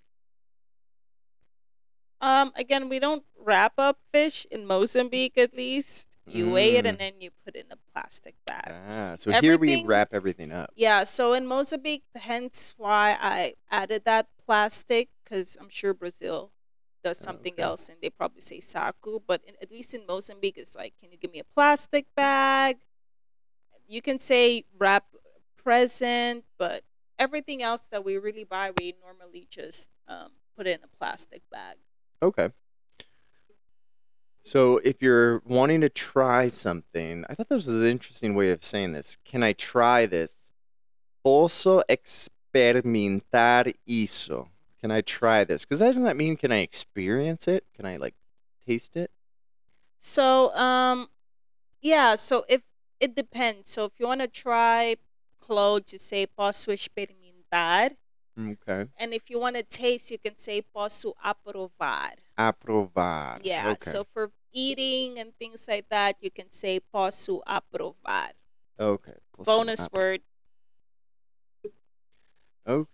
[2.19, 6.12] Um, again, we don't wrap up fish in Mozambique, at least.
[6.25, 6.89] You weigh it Mm.
[6.89, 8.71] and then you put it in a plastic bag.
[8.71, 10.71] Ah, so here we wrap everything up.
[10.75, 16.51] Yeah, so in Mozambique, hence why I added that plastic, because I'm sure Brazil
[17.03, 17.61] does something Okay.
[17.61, 21.11] else and they probably say saku, but in, at least in Mozambique, it's like, can
[21.11, 22.77] you give me a plastic bag?
[23.85, 25.05] You can say wrap
[25.57, 26.83] present, but
[27.19, 31.41] everything else that we really buy, we normally just um, put it in a plastic
[31.51, 31.75] bag.
[32.21, 32.49] Okay.
[34.43, 38.63] So if you're wanting to try something, I thought this was an interesting way of
[38.63, 39.17] saying this.
[39.23, 40.35] Can I try this?
[41.23, 44.49] Posso experimentar isso.
[44.81, 45.63] Can I try this?
[45.63, 47.63] Because doesn't that mean can I experience it?
[47.73, 48.15] Can I like
[48.67, 49.11] taste it?
[49.99, 51.07] So, um,
[51.81, 52.61] yeah, so if
[52.99, 53.69] it depends.
[53.69, 54.97] So if you want to try
[55.39, 57.91] clothes, you say posso experimentar.
[58.39, 58.87] Okay.
[58.97, 62.13] And if you want to taste, you can say posso aprovar.
[62.37, 63.39] Aprovar.
[63.43, 63.69] Yeah.
[63.71, 63.91] Okay.
[63.91, 68.31] So for eating and things like that, you can say posso aprovar.
[68.79, 69.13] okay.
[69.33, 70.21] Posso Bonus apro- word.
[72.67, 72.89] Okay.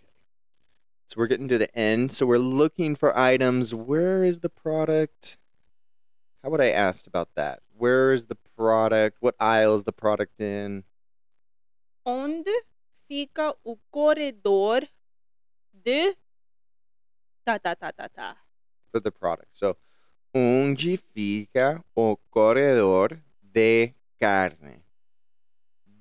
[1.05, 2.11] So we're getting to the end.
[2.11, 3.73] So we're looking for items.
[3.73, 5.37] Where is the product?
[6.43, 7.61] How would I ask about that?
[7.75, 9.17] Where is the product?
[9.19, 10.83] What aisle is the product in?
[12.05, 12.49] Onde
[13.07, 14.81] fica o corredor
[15.83, 16.13] de
[17.45, 18.35] ta ta ta ta ta.
[18.91, 19.55] For the product.
[19.57, 19.77] So,
[20.33, 23.19] onde fica o corredor
[23.53, 24.83] de carne,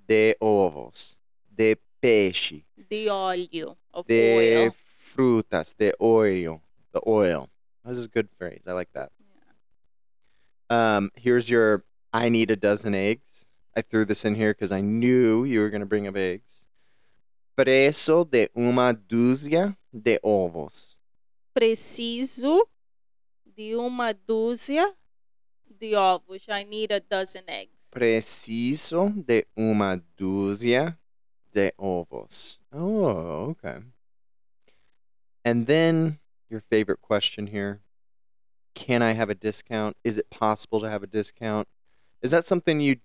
[0.06, 1.16] de ovos,
[1.54, 4.74] de peixe, De óleo of de oil.
[4.98, 6.62] frutas, de oil,
[6.92, 7.48] the oil.
[7.84, 8.64] This is a good phrase.
[8.66, 9.10] I like that.
[10.70, 13.46] Um, here's your I need a dozen eggs.
[13.76, 16.66] I threw this in here because I knew you were going to bring up eggs.
[17.58, 20.96] Preço de uma dúzia de ovos.
[21.52, 22.64] Preciso
[23.44, 24.94] de uma dúzia
[25.68, 26.46] de ovos.
[26.46, 27.90] I need a dozen eggs.
[27.90, 30.96] Preciso de uma dúzia
[31.50, 32.60] de ovos.
[32.70, 33.82] Oh, okay.
[35.44, 37.80] And then your favorite question here
[38.74, 39.96] Can I have a discount?
[40.04, 41.66] Is it possible to have a discount?
[42.22, 43.00] Is that something you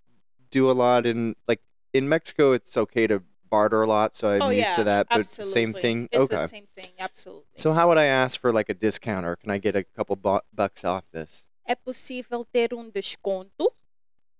[0.51, 4.41] do a lot in, like, in Mexico, it's okay to barter a lot, so I'm
[4.41, 5.53] oh used yeah, to that, but absolutely.
[5.53, 6.09] same thing?
[6.11, 6.41] It's okay.
[6.41, 7.53] the same thing, absolutely.
[7.53, 10.15] So, how would I ask for, like, a discount, or can I get a couple
[10.15, 11.45] bu- bucks off this?
[11.65, 13.71] é possível ter um desconto.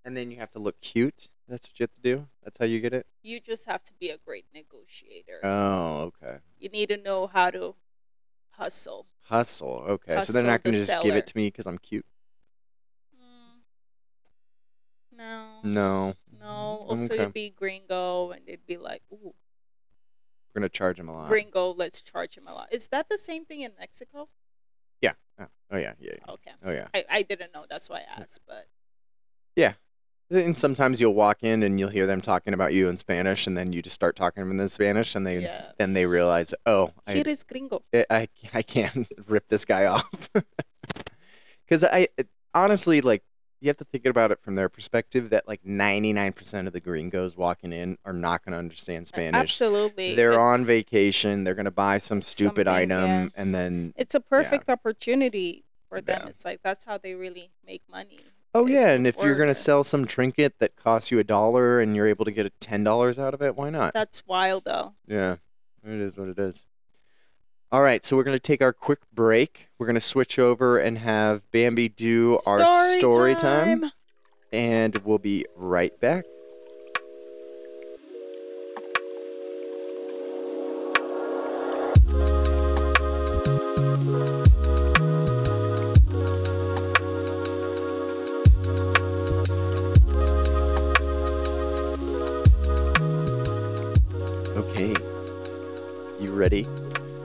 [0.04, 1.30] And then you have to look cute.
[1.48, 2.28] That's what you have to do?
[2.44, 3.06] That's how you get it?
[3.22, 5.40] You just have to be a great negotiator.
[5.44, 6.40] Oh, okay.
[6.60, 7.76] you need to know how to
[8.52, 9.08] hustle.
[9.22, 9.86] Hustle.
[9.88, 10.20] Okay.
[10.22, 12.06] so they're not going to just give it to me because I'm cute.
[13.16, 13.62] Mm,
[15.18, 16.14] no, No.
[16.44, 16.86] No.
[16.90, 17.24] Also, Okay.
[17.24, 19.34] you'd be gringo, and they'd be like, "Ooh,
[20.54, 21.28] We're going to charge him a lot.
[21.30, 24.30] gringo, let's charge him a lot." Is that the same thing in Mexico?
[25.02, 25.14] Yeah.
[25.40, 25.94] Oh, oh, yeah.
[26.00, 26.12] Yeah.
[26.20, 26.34] yeah.
[26.34, 26.88] Okay, Oh, yeah.
[26.94, 27.66] I, I didn't know.
[27.70, 28.42] That's why I asked.
[28.48, 28.68] But
[29.56, 29.74] Yeah.
[30.30, 33.56] And sometimes you'll walk in and you'll hear them talking about you in Spanish, and
[33.58, 35.72] then you just start talking to them in Spanish, and they Yeah.
[35.78, 37.84] then they realize, oh, I, here is gringo.
[37.94, 40.30] I, I I can't rip this guy off.
[41.66, 42.08] Because I
[42.54, 43.24] honestly like
[43.64, 47.38] you have to think about it from their perspective that like 99% of the gringos
[47.38, 49.34] walking in are not going to understand Spanish.
[49.34, 51.46] Absolutely, They're on vacation.
[51.46, 53.28] They're going to buy some stupid item, yeah.
[53.36, 56.22] and then It's a perfect opportunity for them.
[56.24, 56.30] Yeah.
[56.30, 58.20] It's like that's how they really make money.
[58.54, 61.80] oh yeah, and if you're going to sell some trinket that costs you a dollar
[61.80, 63.94] and you're able to get a ten dollars out of it, why not?
[63.94, 64.94] That's wild, though.
[65.08, 65.38] Yeah,
[65.86, 66.64] it is what it is.
[67.74, 69.68] All right, so we're going to take our quick break.
[69.80, 73.90] We're going to switch over and have Bambi do our story time,
[74.52, 76.26] and we'll be right back.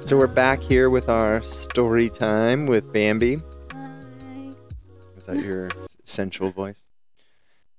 [0.08, 3.36] So we're back here with our story time with Bambi.
[3.70, 4.52] Hi.
[5.18, 5.68] Is that your
[6.02, 6.80] sensual voice?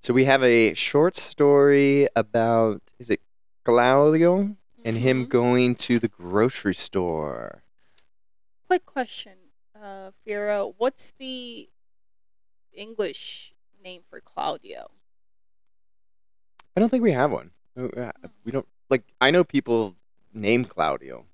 [0.03, 3.21] So we have a short story about is it
[3.65, 5.29] Claudio and him Mhm.
[5.29, 7.63] going to the grocery store.
[8.67, 10.67] Quick question, uh, Fera.
[10.67, 11.71] What's the
[12.71, 14.91] English name for Claudio?
[16.77, 17.53] I don't think we have one.
[17.75, 18.11] Uh, uh,
[18.45, 19.03] We don't like.
[19.19, 19.95] I know people
[20.31, 21.25] name Claudio.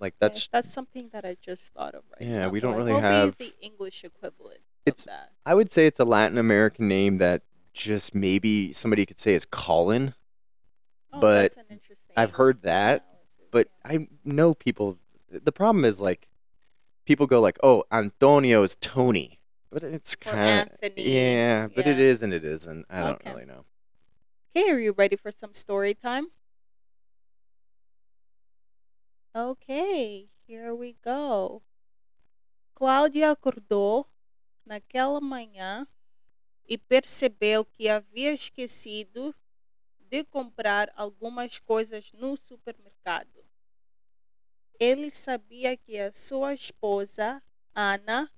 [0.00, 0.48] Like that's.
[0.48, 2.48] that's something that I just thought of right Yeah, now.
[2.50, 5.32] we don't Like, really what would have- be the English equivalent It's- of that.
[5.46, 9.44] I would say it's a Latin American name that just maybe somebody could say is
[9.46, 10.14] Colin.
[11.12, 13.92] Oh, but that's an interesting I've heard that, analysis, But yeah.
[13.92, 14.98] I know people.
[15.30, 16.28] The problem is like,
[17.04, 20.42] people go like, "Oh, Antonio is Tony," but it's kind of
[20.82, 21.08] Anthony.
[21.14, 22.04] yeah, but it Yeah.
[22.04, 22.86] is and it isn't.
[22.90, 23.30] I don't Okay.
[23.32, 23.64] really know.
[24.56, 26.28] Okay, are you ready for some story time?
[29.36, 31.60] Okay, here we go.
[32.72, 34.06] Cláudia acordou
[34.64, 35.88] naquela manhã
[36.68, 39.34] e percebeu que havia esquecido
[39.98, 43.44] de comprar algumas coisas no supermercado.
[44.78, 47.42] Ele sabia que a sua esposa,
[47.74, 48.30] Ana,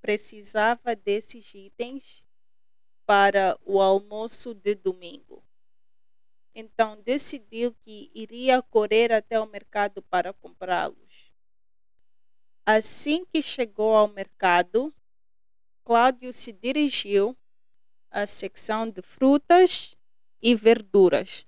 [0.00, 2.24] precisava desses itens
[3.04, 5.44] para o almoço de domingo.
[6.54, 11.32] Então decidiu que iria correr até o mercado para comprá-los.
[12.66, 14.92] Assim que chegou ao mercado,
[15.84, 17.36] Cláudio se dirigiu
[18.10, 19.96] à secção de frutas
[20.42, 21.46] e verduras.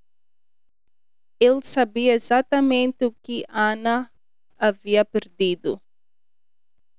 [1.38, 4.10] Ele sabia exatamente o que Ana
[4.56, 5.80] havia perdido,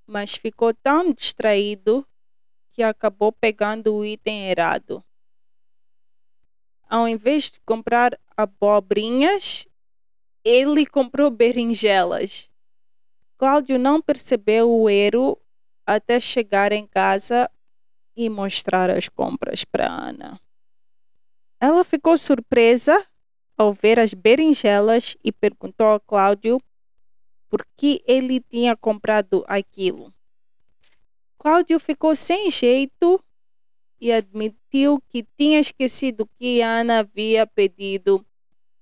[0.06, 2.06] mas ficou tão distraído
[2.74, 5.04] que acabou pegando o item errado.
[6.94, 9.68] Ao invés de comprar abobrinhas,
[10.46, 12.52] ele comprou berinjelas.
[13.36, 15.42] Cláudio não percebeu o erro
[15.88, 17.50] até chegar em casa
[18.16, 20.40] e mostrar as compras para Ana.
[21.60, 23.04] Ela ficou surpresa
[23.58, 26.62] ao ver as berinjelas e perguntou a Cláudio
[27.50, 30.14] por que ele tinha comprado aquilo.
[31.40, 33.20] Cláudio ficou sem jeito
[34.04, 38.26] e admitiu que tinha esquecido que Ana havia pedido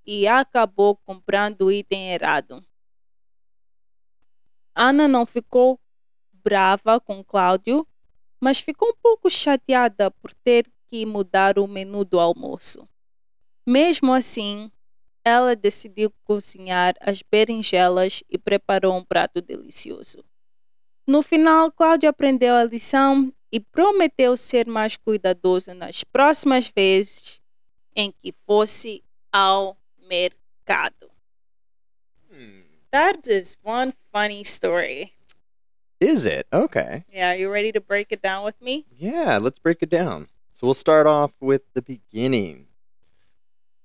[0.04, 2.60] e acabou comprando o item errado.
[4.74, 5.78] Ana não ficou
[6.32, 7.86] brava com Cláudio,
[8.40, 12.88] mas ficou um pouco chateada por ter que mudar o menu do almoço.
[13.64, 14.72] Mesmo assim,
[15.24, 20.24] ela decidiu cozinhar as berinjelas e preparou um prato delicioso.
[21.06, 27.40] No final, Cláudio aprendeu a lição e prometeu ser mais cuidadoso nas próximas vezes
[27.94, 29.76] em que fosse ao
[30.08, 31.10] mercado.
[32.30, 32.62] Hmm.
[32.90, 35.12] That is one funny story.
[36.00, 37.04] Is it okay?
[37.12, 38.86] Yeah, you ready to break it down with me?
[38.98, 40.28] Yeah, let's break it down.
[40.54, 42.66] So we'll start off with the beginning.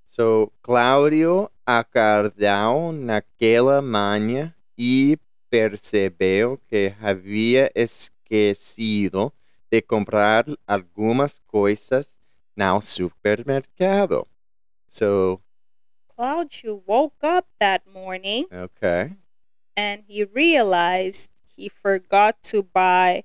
[0.08, 5.18] So Claudio acordou naquela manhã e
[5.50, 9.32] percebeu que havia esquecido
[9.70, 12.18] de comprar algumas coisas
[12.56, 14.28] no supermercado.
[14.90, 15.42] So,
[16.16, 19.18] Claudio woke up that morning okay.
[19.76, 23.24] and he realized he forgot to buy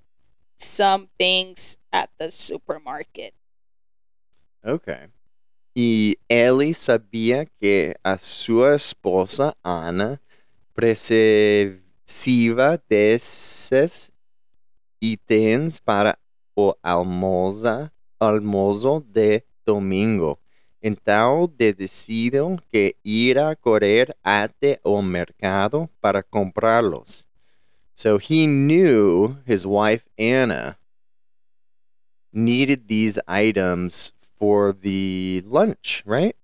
[0.58, 3.34] some things at the supermarket.
[4.64, 5.08] Ok.
[5.74, 10.20] E ele sabia que a sua esposa, Ana,
[10.74, 11.80] precisava
[12.88, 14.10] desses
[15.00, 16.18] itens para
[16.56, 20.38] o almoço, almoço de domingo.
[20.82, 27.24] Então decidiram que irá correr até o mercado para comprá-los.
[27.94, 30.76] So he knew his wife Anna
[32.32, 36.34] needed these items for the lunch, right?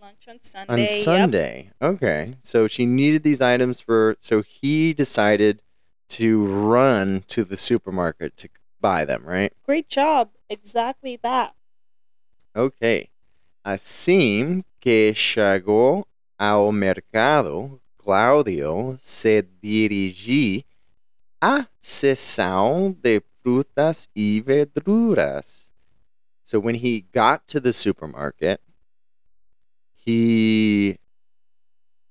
[0.00, 0.72] Lunch on Sunday.
[0.72, 0.88] On yep.
[0.88, 1.70] Sunday.
[1.82, 2.34] Okay.
[2.42, 5.62] So she needed these items for so he decided
[6.10, 8.48] to run to the supermarket to
[8.80, 9.52] buy them, right?
[9.64, 10.30] Great job.
[10.48, 11.54] Exactly that.
[12.54, 13.08] Ok.
[13.64, 16.06] Assim que chegou
[16.38, 20.64] ao mercado, Cláudio se dirigiu
[21.40, 25.70] à seção de frutas e verduras.
[26.42, 28.60] So when he got to the supermarket,
[29.94, 30.98] he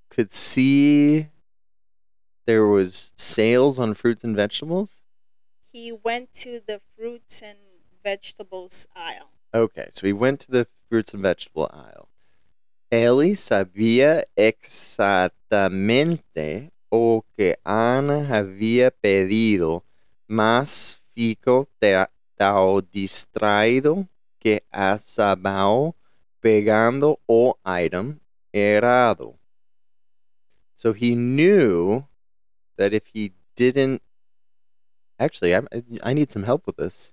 [0.10, 1.30] could see
[2.46, 5.04] there was sales on fruits and vegetables.
[5.72, 7.58] He went to the fruits and
[8.04, 9.32] vegetables aisle.
[9.54, 12.08] Okay, so he went to the fruits and vegetable aisle.
[12.90, 19.84] Ele sabia exactamente o que Ana había pedido,
[20.28, 21.68] mas fico
[22.38, 24.08] tão distraído
[24.40, 25.94] que acabou
[26.40, 28.18] pegando o item
[28.54, 29.36] errado.
[30.76, 32.06] So he knew
[32.78, 34.02] that if he didn't.
[35.20, 35.68] Actually, I'm,
[36.04, 37.12] I need some help with this.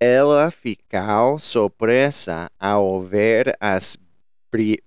[0.00, 3.98] Ela ficou surpresa ao ver as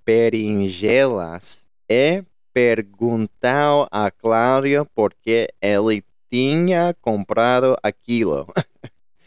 [0.03, 2.23] berinjelas e
[2.55, 8.47] perguntou a Cláudia por que ele tinha comprado aquilo.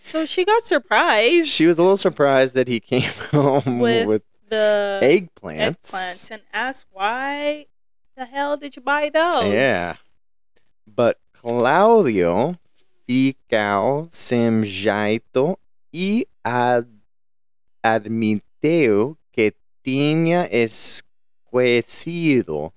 [0.03, 1.49] So she got surprised.
[1.49, 5.91] She was a little surprised that he came home with, with, the eggplants.
[5.93, 7.67] eggplants and asked why
[8.17, 9.53] the hell did you buy those?
[9.53, 9.97] Yeah.
[10.87, 12.57] But Claudio
[13.07, 15.59] ficou sem jeito
[15.93, 16.89] e ad-
[17.83, 19.53] admitiu que
[19.85, 20.49] tinha
[21.53, 22.73] esquecido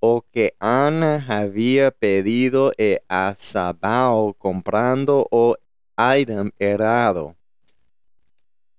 [0.00, 5.56] o que Ana havia pedido e acabou comprando o
[5.96, 7.34] item errado.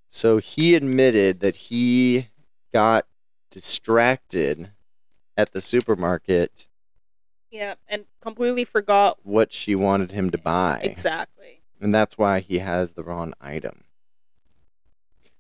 [0.10, 2.30] So he admitted that he
[2.74, 3.06] got
[3.52, 4.72] distracted
[5.38, 6.68] at the supermarket
[7.52, 10.82] Yeah, and completely forgot what she wanted him to buy.
[10.84, 11.62] exactly.
[11.82, 13.86] And that's why he has the wrong item.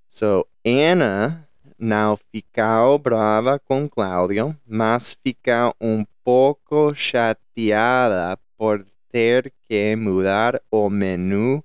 [0.09, 1.48] So Anna
[1.79, 10.89] now ficou brava com Cláudio, mas ficou um pouco chateada por ter que mudar o
[10.89, 11.63] menu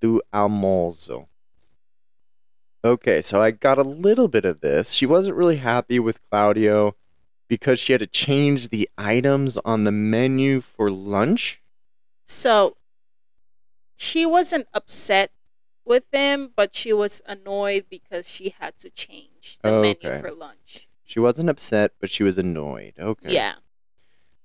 [0.00, 1.26] do almoço.
[2.84, 4.92] Okay, so I got a little bit of this.
[4.92, 6.96] She wasn't really happy with Claudio
[7.48, 11.62] because she had to change the items on the menu for lunch.
[12.26, 12.76] So
[13.96, 15.30] she wasn't upset
[15.84, 20.88] with him, but she was annoyed because she had to change the menu for lunch.
[21.04, 22.94] She wasn't upset, but she was annoyed.
[22.98, 23.32] Okay.
[23.32, 23.54] Yeah.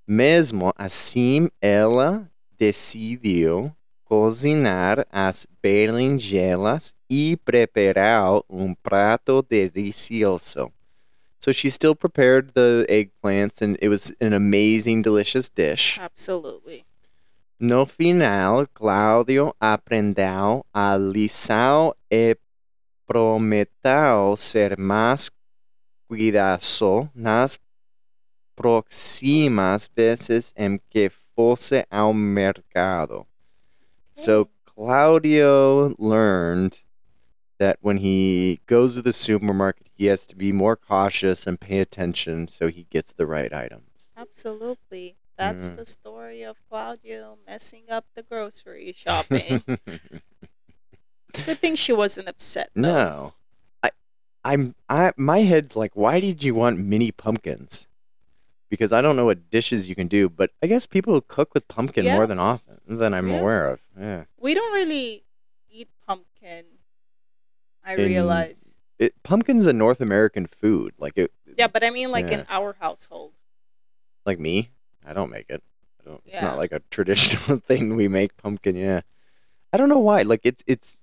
[0.06, 3.74] Mesmo assim, ela decidiu
[4.04, 10.72] cozinhar as berinjelas e preparar um prato delicioso.
[11.40, 15.98] So she still prepared the eggplants, and it was an amazing, delicious dish.
[16.00, 16.84] Absolutely.
[17.60, 22.36] No final, Cláudio aprendeu a lição e
[23.04, 25.28] prometeu ser mais
[26.06, 27.58] cuidadoso nas
[28.54, 33.26] próximas vezes em que fosse ao mercado.
[34.14, 36.78] So Claudio learned
[37.58, 41.80] that when he goes to the supermarket, he has to be more cautious and pay
[41.80, 44.12] attention so he gets the right items.
[44.16, 45.16] Absolutely.
[45.38, 45.76] That's Mm.
[45.76, 49.62] the story of Claudio messing up the grocery shopping.
[51.32, 52.70] Good thing she wasn't upset.
[52.74, 52.80] Though.
[52.82, 53.34] No.
[53.82, 53.90] I
[54.44, 57.86] I'm I my head's like, why did you want mini pumpkins?
[58.70, 61.68] Because I don't know what dishes you can do, but I guess people cook with
[61.68, 62.16] pumpkin Yeah.
[62.16, 63.38] more than often than I'm Yeah.
[63.40, 63.80] aware of.
[63.98, 64.24] Yeah.
[64.38, 65.24] We don't really
[65.70, 66.64] eat pumpkin.
[67.84, 68.76] I In- realize.
[68.98, 70.92] It, pumpkin's a North American food.
[70.98, 72.40] Like it Yeah, but I mean, like Yeah.
[72.40, 73.34] in our household.
[74.26, 74.70] like me.
[75.08, 75.62] I don't make it.
[76.00, 76.42] I don't it's Yeah.
[76.46, 79.00] not like a traditional thing we make pumpkin, yeah.
[79.72, 80.22] I don't know why.
[80.22, 80.98] Like it's it's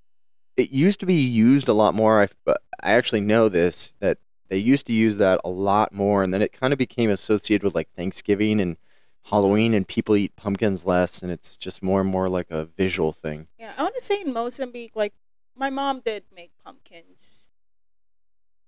[0.57, 2.21] it used to be used a lot more.
[2.21, 4.17] I but I actually know this that
[4.49, 7.63] they used to use that a lot more and then it kind of became associated
[7.63, 8.77] with like Thanksgiving and
[9.23, 13.11] Halloween and people eat pumpkins less and it's just more and more like a visual
[13.11, 13.47] thing.
[13.57, 15.13] Yeah, I want to say in Mozambique, like
[15.55, 17.47] my mom did make pumpkins.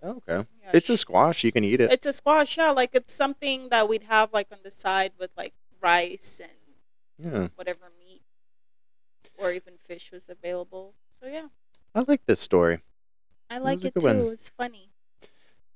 [0.03, 0.45] Okay.
[0.61, 1.91] Yeah, It's a squash, you can eat it.
[1.91, 2.71] It's a squash, yeah.
[2.71, 6.51] Like it's something that we'd have like on the side with like rice and
[7.33, 7.47] Yeah.
[7.55, 8.21] whatever meat
[9.37, 10.93] or even fish was available.
[11.21, 11.47] So yeah,
[11.95, 12.79] I like this story.
[13.49, 14.05] I like a it too.
[14.05, 14.19] one.
[14.33, 14.89] It's funny.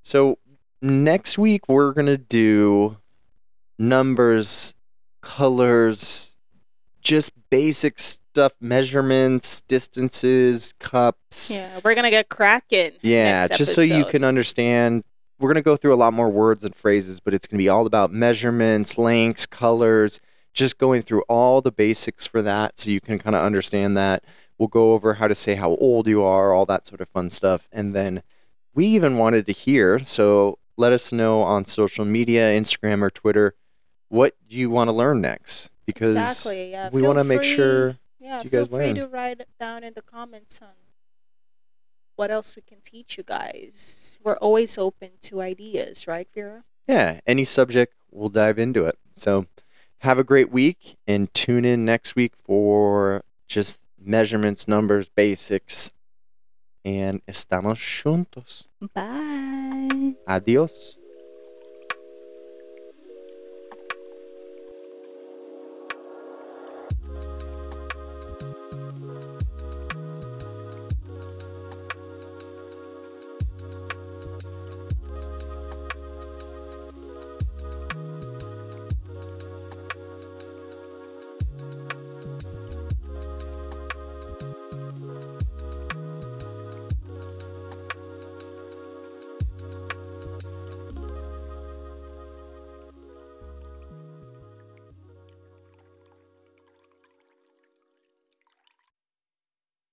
[0.04, 0.38] So
[0.82, 2.98] next week we're gonna do
[3.80, 4.74] numbers,
[5.22, 6.38] colors,
[7.02, 11.52] just basic stuff, measurements, distances, cups.
[11.56, 12.94] Yeah, we're gonna get cracking.
[13.04, 15.04] Yeah, just so you can understand.
[15.38, 17.64] We're going to go through a lot more words and phrases, but it's going to
[17.64, 20.20] be all about measurements, lengths, colors,
[20.54, 24.24] just going through all the basics for that so you can kind of understand that.
[24.60, 27.32] We'll go over how to say how old you are, all that sort of fun
[27.32, 27.68] stuff.
[27.72, 28.22] And then
[28.76, 33.56] we even wanted to hear, so let us know on social media, Instagram or Twitter,
[34.10, 36.72] what you want to learn next because exactly.
[36.72, 38.96] Yeah, we feel want to make free- sure Yeah, you feel guys free learn.
[38.96, 40.70] to write down in the comments on
[42.16, 44.20] what else we can teach you guys.
[44.24, 46.64] We're always open to ideas, right, Fera?
[46.88, 48.98] yeah, any subject, we'll dive into it.
[49.16, 49.48] So
[50.00, 55.92] have a great week and tune in next week for just measurements, numbers, basics.
[56.84, 58.66] And estamos juntos.
[58.96, 60.16] Bye.
[60.28, 60.98] Adios.